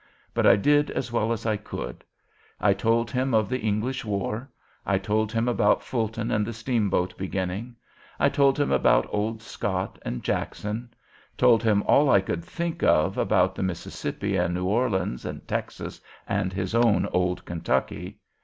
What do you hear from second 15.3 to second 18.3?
Texas, and his own old Kentucky.